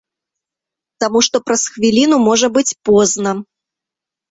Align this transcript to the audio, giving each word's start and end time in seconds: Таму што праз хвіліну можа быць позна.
Таму 1.05 1.19
што 1.27 1.41
праз 1.51 1.61
хвіліну 1.75 2.17
можа 2.27 2.51
быць 2.59 2.67
позна. 2.91 3.37